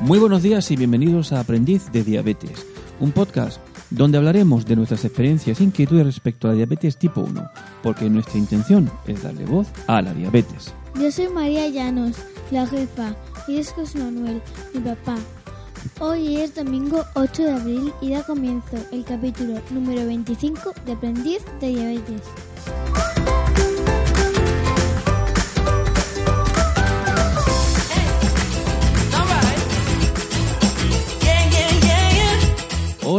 [0.00, 2.66] Muy buenos días y bienvenidos a Aprendiz de Diabetes,
[3.00, 7.50] un podcast donde hablaremos de nuestras experiencias e inquietudes respecto a la diabetes tipo 1,
[7.82, 10.72] porque nuestra intención es darle voz a la diabetes.
[10.98, 12.16] Yo soy María Llanos,
[12.50, 13.14] la jefa,
[13.46, 14.40] y es José Manuel,
[14.72, 15.16] mi papá.
[15.98, 21.42] Hoy es domingo 8 de abril y da comienzo el capítulo número 25 de Aprendiz
[21.60, 22.22] de Diabetes.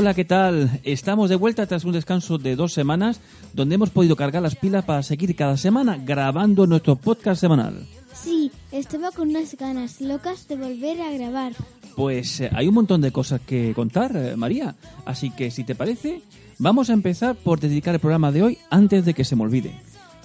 [0.02, 0.80] Hola, ¿qué tal?
[0.84, 3.20] Estamos de vuelta tras un descanso de dos semanas
[3.54, 7.86] donde hemos podido cargar las pilas para seguir cada semana grabando nuestro podcast semanal.
[8.12, 11.54] Sí, estaba con unas ganas locas de volver a grabar.
[11.96, 14.76] Pues eh, hay un montón de cosas que contar, eh, María.
[15.06, 16.24] Así que si te parece,
[16.58, 19.76] vamos a empezar por dedicar el programa de hoy antes de que se me olvide.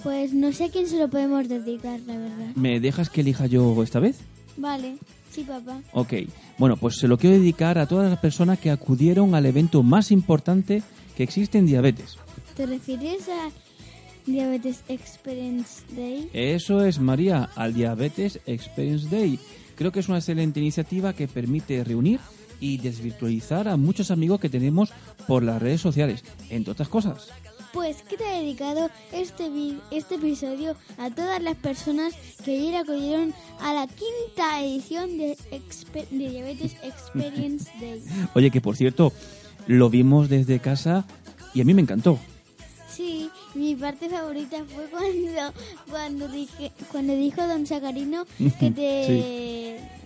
[0.01, 2.47] Pues no sé a quién se lo podemos dedicar, la verdad.
[2.55, 4.21] ¿Me dejas que elija yo esta vez?
[4.57, 4.97] Vale,
[5.37, 5.81] sí, papá.
[5.93, 6.13] Ok.
[6.57, 10.11] Bueno, pues se lo quiero dedicar a todas las personas que acudieron al evento más
[10.11, 10.81] importante
[11.15, 12.17] que existe en diabetes.
[12.55, 13.49] ¿Te refieres a
[14.25, 16.29] Diabetes Experience Day?
[16.33, 19.39] Eso es, María, al Diabetes Experience Day.
[19.75, 22.19] Creo que es una excelente iniciativa que permite reunir
[22.59, 24.91] y desvirtualizar a muchos amigos que tenemos
[25.27, 27.29] por las redes sociales, entre otras cosas.
[27.73, 29.49] Pues queda dedicado este,
[29.91, 35.37] este episodio a todas las personas que ayer acudieron a la quinta edición de,
[36.11, 38.01] Diabetes Experience Day.
[38.33, 39.11] Oye, que por cierto,
[39.67, 41.05] lo vimos desde casa
[41.53, 42.19] y a mí me encantó.
[42.89, 45.53] Sí, mi parte favorita fue cuando
[45.89, 48.25] cuando dije cuando dijo Don Sacarino
[48.59, 49.79] que te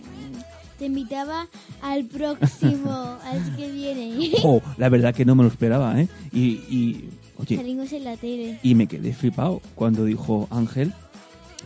[0.82, 1.46] te invitaba
[1.80, 4.32] al próximo, al que viene.
[4.42, 6.08] Oh, la verdad que no me lo esperaba, ¿eh?
[6.32, 7.10] Y, y
[7.42, 8.58] oye, Salimos en la tele.
[8.62, 10.92] y me quedé flipado cuando dijo Ángel,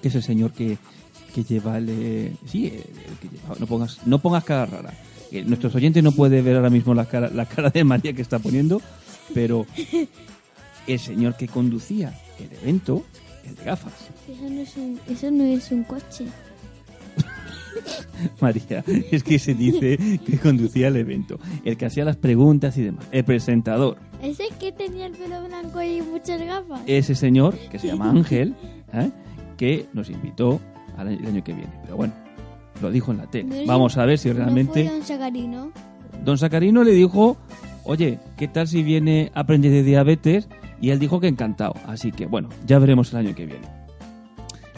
[0.03, 0.79] que es el señor que,
[1.35, 1.87] que lleva el...
[1.91, 3.55] eh, sí, el, el que lleva...
[3.59, 4.95] No pongas, no pongas cara rara.
[5.33, 8.23] Eh, Nuestros oyentes no pueden ver ahora mismo la cara, la cara de María que
[8.23, 8.81] está poniendo,
[9.35, 9.67] pero
[10.87, 13.05] el señor que conducía el evento,
[13.45, 13.93] el de gafas.
[14.29, 16.27] Eso no es un eso no es un coche.
[18.41, 22.83] María, es que se dice que conducía el evento, el que hacía las preguntas y
[22.83, 23.99] demás, el presentador.
[24.23, 26.81] Ese que tenía el pelo blanco y muchas gafas.
[26.87, 28.55] ese señor, que se llama Ángel,
[28.93, 29.11] ¿eh?
[29.57, 30.61] que nos invitó
[30.97, 31.73] al año- el año que viene.
[31.83, 32.13] Pero bueno,
[32.81, 33.65] lo dijo en la tele.
[33.67, 34.85] Vamos a ver si No fue realmente...
[34.85, 35.71] Don Sacarino.
[36.25, 37.37] Don Sacarino le dijo,
[37.85, 40.49] oye, ¿qué tal si viene aprendiz de diabetes?
[40.81, 41.75] Y él dijo que encantado.
[41.87, 43.67] Así que bueno, ya veremos el año que viene.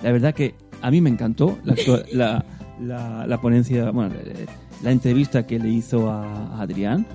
[0.02, 1.74] La verdad que a mí me encantó la,
[2.12, 2.44] la,
[2.80, 4.14] la- la ponencia, bueno,
[4.82, 6.24] la entrevista que le hizo a,
[6.56, 7.06] a Adrián.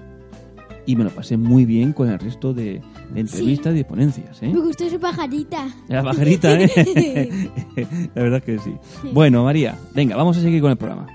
[0.86, 2.82] Y me lo pasé muy bien con el resto de,
[3.14, 4.42] de entrevistas y de ponencias.
[4.44, 4.50] ¿eh?
[4.54, 5.68] Me gustó su pajarita.
[5.88, 7.50] La pajarita, ¿eh?
[8.16, 8.74] La verdad que sí.
[9.14, 11.08] Bueno, María, venga, vamos a seguir con el programa.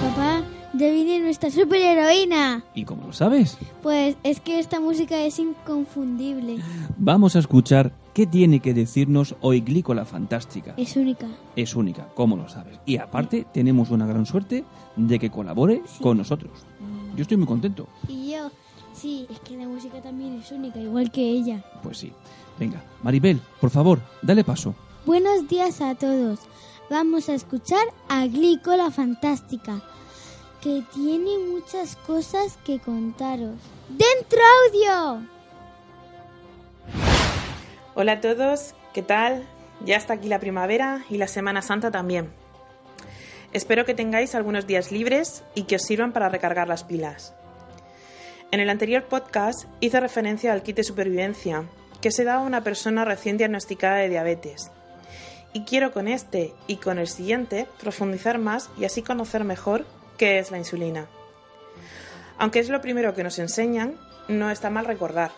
[0.00, 0.42] Papá,
[0.74, 2.64] ya viene nuestra superheroína.
[2.74, 3.58] ¿Y cómo lo sabes?
[3.82, 6.58] Pues es que esta música es inconfundible.
[6.98, 10.74] Vamos a escuchar qué tiene que decirnos hoy Glícola Fantástica.
[10.76, 11.26] Es única.
[11.56, 12.78] Es única, ¿cómo lo sabes?
[12.86, 14.64] Y aparte, tenemos una gran suerte
[14.96, 16.52] de que colabore con nosotros.
[17.16, 17.86] Yo estoy muy contento.
[18.08, 18.50] Y yo,
[18.92, 21.64] sí, es que la música también es única, igual que ella.
[21.82, 22.12] Pues sí.
[22.58, 24.74] Venga, Maribel, por favor, dale paso.
[25.06, 26.40] Buenos días a todos.
[26.90, 29.82] Vamos a escuchar a Glico la Fantástica,
[30.60, 33.56] que tiene muchas cosas que contaros.
[33.88, 34.38] ¡Dentro
[34.68, 35.41] audio!
[37.94, 39.46] Hola a todos, ¿qué tal?
[39.84, 42.32] Ya está aquí la primavera y la Semana Santa también.
[43.52, 47.34] Espero que tengáis algunos días libres y que os sirvan para recargar las pilas.
[48.50, 51.66] En el anterior podcast hice referencia al kit de supervivencia
[52.00, 54.70] que se da a una persona recién diagnosticada de diabetes.
[55.52, 59.84] Y quiero con este y con el siguiente profundizar más y así conocer mejor
[60.16, 61.08] qué es la insulina.
[62.38, 63.96] Aunque es lo primero que nos enseñan,
[64.28, 65.30] no está mal recordar.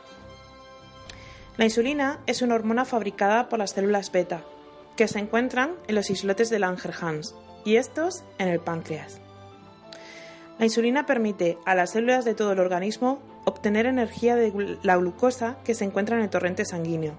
[1.56, 4.42] La insulina es una hormona fabricada por las células beta,
[4.96, 9.20] que se encuentran en los islotes de Langerhans y estos en el páncreas.
[10.58, 15.56] La insulina permite a las células de todo el organismo obtener energía de la glucosa
[15.64, 17.14] que se encuentra en el torrente sanguíneo.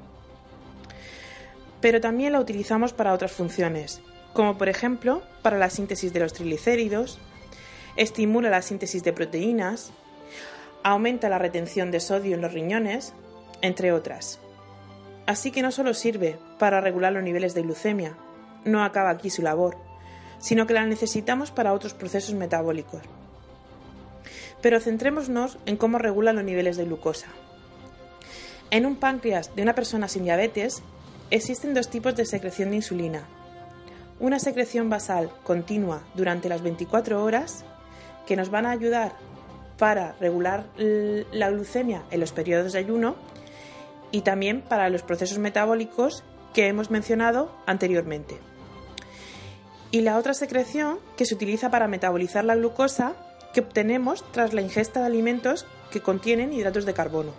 [1.79, 4.01] Pero también la utilizamos para otras funciones,
[4.33, 7.19] como por ejemplo para la síntesis de los triglicéridos,
[7.95, 9.91] estimula la síntesis de proteínas,
[10.83, 13.13] aumenta la retención de sodio en los riñones,
[13.65, 14.39] entre otras.
[15.25, 18.15] Así que no solo sirve para regular los niveles de glucemia,
[18.63, 19.77] no acaba aquí su labor,
[20.37, 23.01] sino que la necesitamos para otros procesos metabólicos.
[24.61, 27.27] Pero centrémonos en cómo regula los niveles de glucosa.
[28.71, 30.81] En un páncreas de una persona sin diabetes
[31.31, 33.23] existen dos tipos de secreción de insulina.
[34.19, 37.65] Una secreción basal continua durante las 24 horas
[38.25, 39.13] que nos van a ayudar
[39.77, 43.15] para regular la glucemia en los periodos de ayuno
[44.15, 46.23] y también para los procesos metabólicos
[46.53, 48.37] que hemos mencionado anteriormente.
[49.91, 53.17] Y la otra secreción que se utiliza para metabolizar la glucosa
[53.53, 57.31] que obtenemos tras la ingesta de alimentos que contienen hidratos de carbono.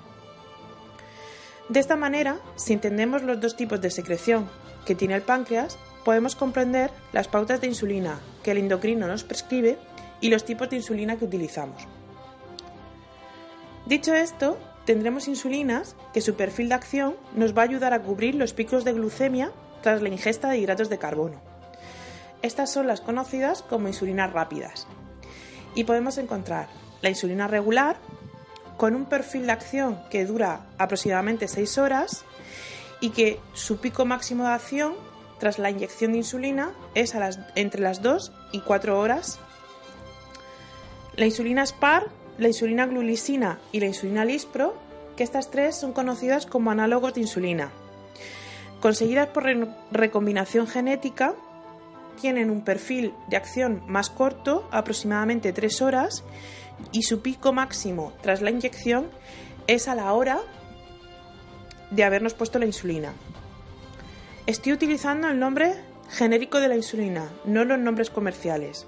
[1.71, 4.47] De esta manera, si entendemos los dos tipos de secreción
[4.85, 9.79] que tiene el páncreas, podemos comprender las pautas de insulina que el endocrino nos prescribe
[10.21, 11.89] y los tipos de insulina que utilizamos.
[13.87, 18.35] Dicho esto, tendremos insulinas que su perfil de acción nos va a ayudar a cubrir
[18.37, 19.53] los picos de glucemia
[19.83, 21.41] tras la ingesta de hidratos de carbono.
[22.41, 24.87] Estas son las conocidas como insulinas rápidas.
[25.75, 26.69] Y podemos encontrar
[27.03, 27.97] la insulina regular,
[28.77, 32.25] con un perfil de acción que dura aproximadamente 6 horas
[33.01, 34.95] y que su pico máximo de acción
[35.39, 37.15] tras la inyección de insulina es
[37.55, 39.39] entre las 2 y 4 horas.
[41.17, 42.07] La insulina SPAR
[42.39, 44.75] la insulina glulisina y la insulina lispro,
[45.17, 47.71] que estas tres son conocidas como análogos de insulina.
[48.81, 49.45] Conseguidas por
[49.91, 51.35] recombinación genética,
[52.21, 56.25] tienen un perfil de acción más corto, aproximadamente 3 horas,
[56.93, 59.07] y su pico máximo tras la inyección
[59.67, 60.41] es a la hora
[61.91, 63.13] de habernos puesto la insulina.
[64.47, 65.75] Estoy utilizando el nombre
[66.11, 68.87] genérico de la insulina, no los nombres comerciales.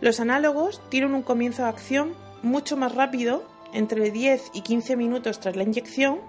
[0.00, 5.40] Los análogos tienen un comienzo de acción mucho más rápido, entre 10 y 15 minutos
[5.40, 6.20] tras la inyección,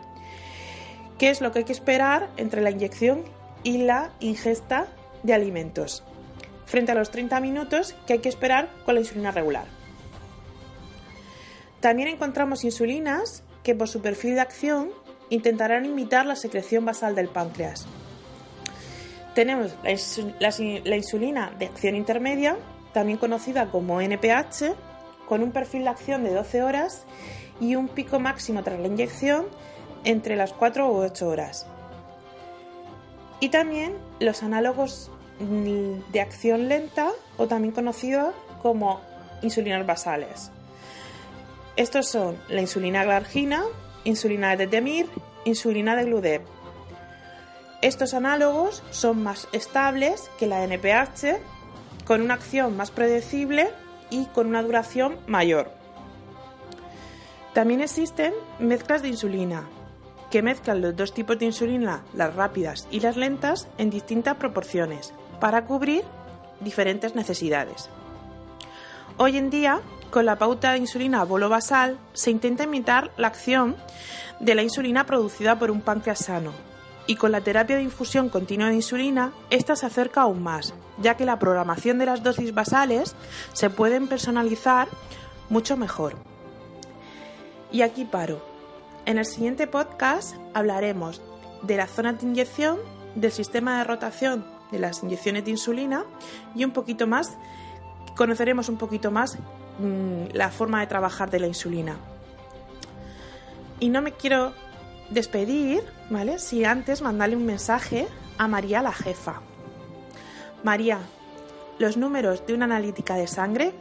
[1.17, 3.23] que es lo que hay que esperar entre la inyección
[3.63, 4.87] y la ingesta
[5.23, 6.03] de alimentos,
[6.65, 9.65] frente a los 30 minutos que hay que esperar con la insulina regular.
[11.79, 14.91] También encontramos insulinas que por su perfil de acción
[15.29, 17.85] intentarán imitar la secreción basal del páncreas.
[19.33, 22.57] Tenemos la, insulina de acción intermedia,
[22.95, 24.73] también conocida como NPH,
[25.27, 27.03] con un perfil de acción de 12 horas
[27.59, 29.47] y un pico máximo tras la inyección
[30.05, 31.67] entre las 4 u 8 horas.
[33.41, 35.11] Y también los análogos
[35.41, 39.01] mm, de acción lenta o también conocidos como
[39.41, 40.51] insulinas basales.
[41.75, 43.65] Estos son la insulina glargina,
[44.05, 45.09] insulina de Temir,
[45.43, 46.43] insulina de Gludep.
[47.81, 51.54] Estos análogos son más estables que la NPH
[52.05, 53.69] con una acción más predecible
[54.09, 55.71] y con una duración mayor.
[57.53, 59.63] También existen mezclas de insulina,
[60.29, 65.13] que mezclan los dos tipos de insulina, las rápidas y las lentas, en distintas proporciones,
[65.39, 66.03] para cubrir
[66.59, 67.89] diferentes necesidades.
[69.17, 69.79] Hoy en día,
[70.11, 73.77] con la pauta de insulina bolo basal, se intenta imitar la acción
[74.39, 76.51] de la insulina producida por un páncreas sano,
[77.07, 81.15] y con la terapia de infusión continua de insulina, esta se acerca aún más, ya
[81.15, 83.15] que la programación de las dosis basales
[83.53, 84.87] se pueden personalizar
[85.49, 86.15] mucho mejor.
[87.71, 88.43] Y aquí paro.
[89.05, 91.21] En el siguiente podcast hablaremos
[91.61, 92.77] de la zona de inyección,
[93.15, 96.05] del sistema de rotación de las inyecciones de insulina
[96.55, 97.37] y un poquito más,
[98.15, 99.37] conoceremos un poquito más
[99.79, 101.97] mm, la forma de trabajar de la insulina.
[103.79, 104.53] Y no me quiero
[105.09, 106.39] despedir, ¿vale?
[106.39, 108.07] Si antes mandarle un mensaje
[108.37, 109.41] a María la jefa.
[110.63, 110.99] María,
[111.79, 113.73] los números de una analítica de sangre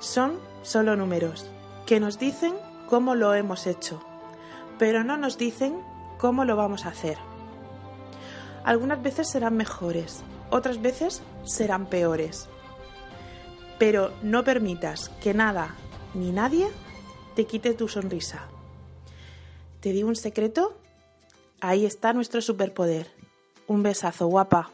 [0.00, 1.50] son solo números
[1.86, 2.54] que nos dicen
[2.88, 4.02] cómo lo hemos hecho,
[4.78, 5.80] pero no nos dicen
[6.18, 7.18] cómo lo vamos a hacer.
[8.64, 12.48] Algunas veces serán mejores, otras veces serán peores.
[13.78, 15.74] Pero no permitas que nada
[16.14, 16.68] ni nadie
[17.34, 18.46] te quite tu sonrisa.
[19.84, 20.80] ¿Te digo un secreto?
[21.60, 23.06] Ahí está nuestro superpoder.
[23.66, 24.70] Un besazo, guapa.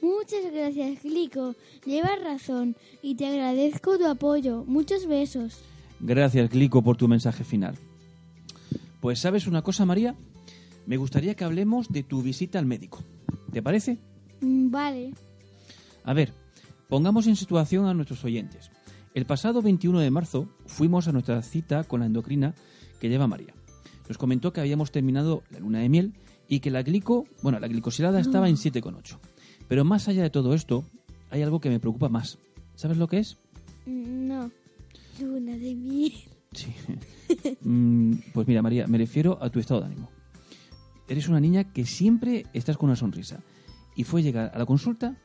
[0.00, 1.56] Muchas gracias, Glico.
[1.84, 4.62] Llevas razón y te agradezco tu apoyo.
[4.68, 5.64] Muchos besos.
[5.98, 7.74] Gracias, Glico, por tu mensaje final.
[9.00, 10.14] Pues sabes una cosa, María,
[10.86, 13.00] me gustaría que hablemos de tu visita al médico.
[13.52, 13.98] ¿Te parece?
[14.42, 15.12] Mm, vale.
[16.04, 16.32] A ver,
[16.88, 18.70] Pongamos en situación a nuestros oyentes.
[19.12, 22.54] El pasado 21 de marzo fuimos a nuestra cita con la endocrina
[23.00, 23.55] que lleva María.
[24.08, 26.14] Nos comentó que habíamos terminado la luna de miel
[26.48, 29.18] y que la glico, bueno, la glicosilada estaba en 7,8.
[29.68, 30.84] Pero más allá de todo esto,
[31.30, 32.38] hay algo que me preocupa más.
[32.76, 33.36] ¿Sabes lo que es?
[33.86, 34.50] No,
[35.20, 36.12] luna de miel.
[36.52, 36.68] Sí.
[37.62, 40.08] Mm, pues mira, María, me refiero a tu estado de ánimo.
[41.08, 43.40] Eres una niña que siempre estás con una sonrisa.
[43.96, 45.16] Y fue llegar a la consulta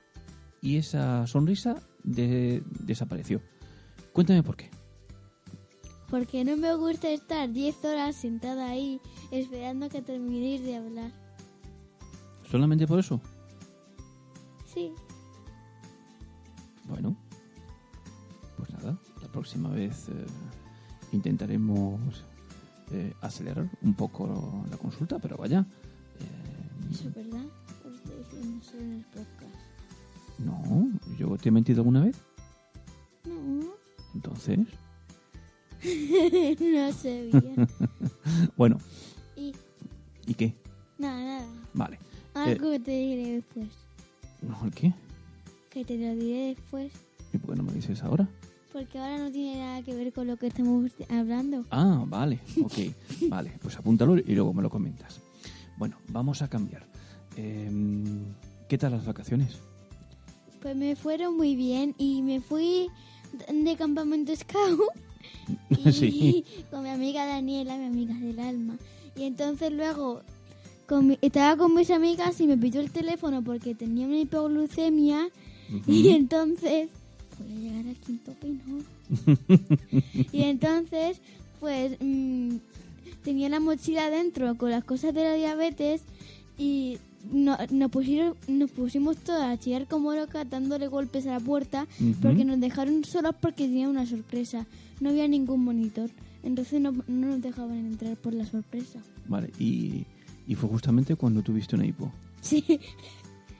[0.61, 3.39] y esa sonrisa de- desapareció.
[4.13, 4.71] Cuéntame por qué.
[6.11, 8.99] Porque no me gusta estar 10 horas sentada ahí
[9.31, 11.11] esperando que terminéis de hablar.
[12.49, 13.19] ¿Solamente por eso?
[14.73, 14.91] Sí,
[16.89, 17.15] Bueno,
[18.57, 20.25] pues nada, la próxima vez eh,
[21.13, 21.99] intentaremos
[22.91, 25.65] eh, acelerar un poco la consulta, pero vaya.
[26.19, 27.45] eh, eso es verdad.
[27.85, 29.55] Os estoy diciendo solo en el podcast.
[30.39, 32.17] no, yo te he mentido alguna vez.
[33.25, 33.71] No,
[34.13, 34.59] Entonces,
[36.59, 37.67] no sabía.
[38.57, 38.77] bueno,
[39.35, 39.53] Y
[40.27, 40.53] ¿y qué?
[40.97, 41.47] nada, nada.
[41.73, 41.99] Vale.
[42.33, 43.67] Algo que te diré después.
[44.41, 44.93] No, ¿el qué?
[45.69, 46.91] Que te lo diré después.
[47.33, 48.27] ¿Y por qué no me dices ahora?
[48.71, 51.65] Porque ahora no tiene nada que ver con lo que estamos hablando.
[51.71, 52.73] Ah, vale, ok.
[53.29, 55.19] vale, pues apúntalo y luego me lo comentas.
[55.77, 56.85] Bueno, vamos a cambiar.
[57.35, 58.25] Em,
[58.69, 59.57] ¿Qué tal las vacaciones?
[60.61, 62.87] Pues me fueron muy bien y me fui
[63.51, 64.79] de campamento scout
[65.85, 66.43] y Sí.
[66.69, 68.77] con mi amiga Daniela, mi amiga del alma.
[69.17, 70.21] Y entonces luego
[70.87, 75.29] con mi- estaba con mis amigas y me pidió el teléfono porque tenía una hipoglucemia
[75.87, 76.89] y entonces
[77.37, 78.79] puede llegar al quinto pino.
[80.31, 81.19] y entonces
[81.59, 82.55] pues mm,
[83.23, 86.01] tenía la mochila dentro con las cosas de la diabetes
[86.57, 86.97] y
[87.31, 91.87] no- nos, pusieron, nos pusimos todas a chillar como locas dándole golpes a la puerta
[92.21, 94.65] porque nos dejaron solos porque tenían una sorpresa.
[94.99, 96.09] No había ningún monitor.
[96.43, 98.99] Entonces no, no nos dejaban entrar por la sorpresa.
[99.27, 100.05] Vale, y,
[100.47, 102.11] y fue justamente cuando tuviste una hipo.
[102.41, 102.63] Sí,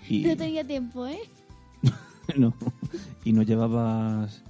[0.10, 1.20] Y, no tenía tiempo, ¿eh?
[2.38, 2.54] no,
[3.24, 4.42] y no llevabas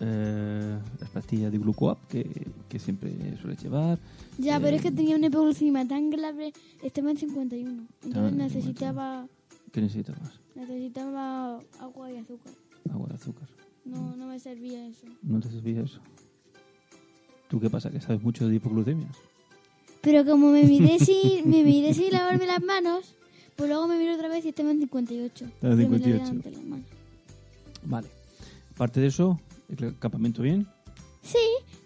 [0.00, 3.98] eh, las pastillas de glucoap que, que siempre sueles llevar.
[4.38, 7.70] Ya, Eh, pero es que tenía una hipoglucemia tan grave, estaba en 51.
[8.02, 9.26] Estaba Entonces en necesitaba,
[9.72, 10.40] ¿Qué necesitabas?
[10.54, 12.52] necesitaba agua y azúcar.
[12.90, 13.48] Agua de azúcar.
[13.84, 15.06] No, no me servía eso.
[15.22, 16.00] ¿No te servía eso?
[17.48, 17.90] ¿Tú qué pasa?
[17.90, 19.14] ¿Que sabes mucho de hipoglucemias?
[20.00, 23.14] Pero como me miré sin, me miré sin lavarme las manos,
[23.54, 25.44] pues luego me miré otra vez y estaba en 58.
[25.44, 26.24] Estaba en Pero me lavé 58.
[26.24, 26.86] delante las manos.
[27.84, 28.08] Vale.
[28.74, 30.66] Aparte de eso, ¿el campamento bien?
[31.26, 31.38] Sí,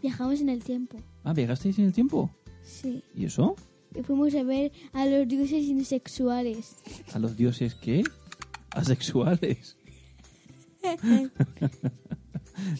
[0.02, 0.98] viajamos en el tiempo.
[1.24, 2.30] Ah, ¿viajasteis en el tiempo?
[2.62, 3.02] Sí.
[3.14, 3.56] ¿Y eso?
[4.04, 6.76] Fuimos a ver a los dioses insexuales.
[7.12, 8.04] ¿A los dioses qué?
[8.70, 9.76] Asexuales.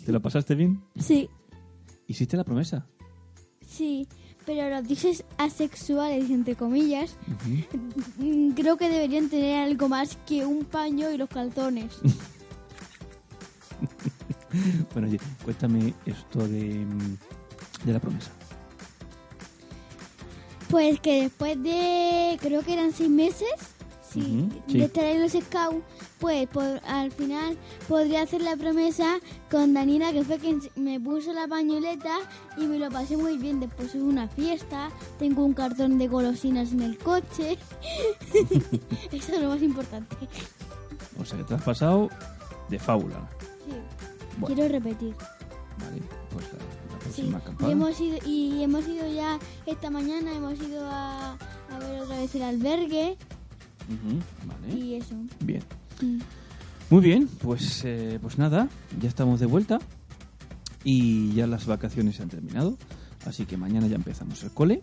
[0.05, 0.83] ¿Te lo pasaste bien?
[0.99, 1.29] Sí,
[2.07, 2.87] ¿Hiciste la promesa?
[3.67, 4.07] sí.
[4.47, 7.15] Pero los dioses asexuales, entre comillas,
[8.57, 11.99] creo que deberían tener algo más que un paño y los calzones.
[14.93, 17.17] Bueno, oye, cuéntame esto de, mm,
[17.85, 18.31] de la promesa.
[20.69, 23.49] Pues que después de, creo que eran seis meses,
[24.09, 25.83] sí, de estar en los scouts,
[26.21, 27.57] pues por- al final
[27.89, 29.19] podría hacer la promesa
[29.51, 32.19] con Danila, que fue quien me puso la pañoleta
[32.57, 33.59] y me lo pasé muy bien.
[33.59, 37.59] Después hubo una fiesta, tengo un cartón de golosinas en el coche.
[39.13, 40.17] Eso es lo más importante.
[41.21, 42.09] O sea, que te has pasado
[42.69, 43.29] de fábula.
[44.41, 44.55] Sí, Bueno.
[44.57, 45.15] quiero repetir.
[45.79, 47.73] Vale, pues la, la Sí, próxima y acampada.
[47.73, 51.33] hemos, ido, y hemos ido ya esta mañana, hemos ido a,
[51.71, 53.17] a ver otra vez el albergue
[53.89, 55.15] Ujú, Vale, y eso.
[55.41, 55.63] bien.
[56.03, 56.19] Mm.
[56.91, 58.69] Muy bien, pues, eh, pues nada,
[59.01, 59.79] ya estamos de vuelta
[60.85, 62.77] y ya las vacaciones se han terminado,
[63.27, 64.83] así que mañana ya empezamos el cole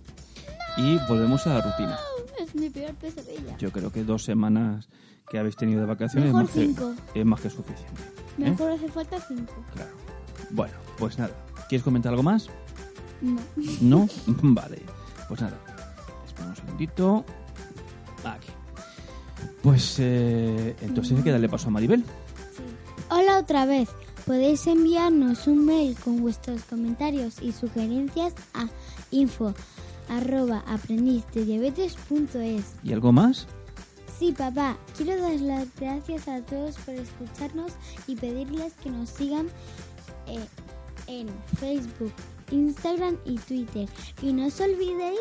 [0.77, 1.97] y volvemos a la rutina.
[2.47, 3.57] Es mi peor pesadilla.
[3.57, 4.87] Yo creo que dos semanas
[5.29, 6.95] que habéis tenido de vacaciones Mejor es, más que, cinco.
[7.13, 8.01] es más que suficiente.
[8.01, 8.49] ¿eh?
[8.49, 9.53] Mejor hace falta cinco.
[9.73, 9.91] Claro.
[10.51, 11.31] Bueno, pues nada.
[11.67, 12.47] ¿Quieres comentar algo más?
[13.21, 13.41] No.
[13.81, 14.07] ¿No?
[14.27, 14.81] vale.
[15.27, 15.57] Pues nada.
[16.25, 17.25] Espera un segundito.
[18.23, 18.49] Aquí.
[19.61, 22.05] Pues eh, entonces hay que darle paso a Maribel.
[23.09, 23.89] Hola otra vez.
[24.25, 28.67] Podéis enviarnos un mail con vuestros comentarios y sugerencias a
[29.11, 29.53] info
[30.09, 32.75] arroba aprendizdediabetes.es.
[32.83, 33.47] ¿Y algo más?
[34.17, 37.73] Sí, papá, quiero dar las gracias a todos por escucharnos
[38.07, 39.47] y pedirles que nos sigan
[40.27, 40.39] eh,
[41.07, 41.27] en
[41.59, 42.13] Facebook,
[42.51, 43.87] Instagram y Twitter.
[44.21, 45.19] Y no os olvidéis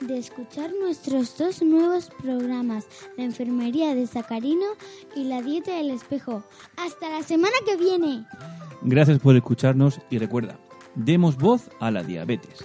[0.00, 2.86] de escuchar nuestros dos nuevos programas,
[3.18, 4.66] la enfermería de Sacarino
[5.14, 6.42] y la dieta del espejo.
[6.76, 8.24] Hasta la semana que viene.
[8.82, 10.58] Gracias por escucharnos y recuerda,
[10.94, 12.64] demos voz a la diabetes.